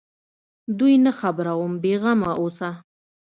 دوى 0.77 0.95
نه 1.05 1.11
خبروم 1.19 1.73
بې 1.81 1.93
غمه 2.01 2.31
اوسه. 2.39 2.69